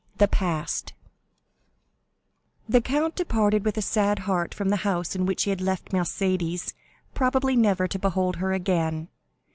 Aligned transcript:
The 0.17 0.27
Past 0.27 0.93
The 2.67 2.81
count 2.81 3.13
departed 3.15 3.63
with 3.63 3.77
a 3.77 3.83
sad 3.83 4.17
heart 4.25 4.51
from 4.51 4.69
the 4.69 4.77
house 4.77 5.15
in 5.15 5.27
which 5.27 5.43
he 5.43 5.51
had 5.51 5.61
left 5.61 5.89
Mercédès, 5.91 6.73
probably 7.13 7.55
never 7.55 7.87
to 7.87 7.99
behold 7.99 8.37
her 8.37 8.51
again. 8.51 9.09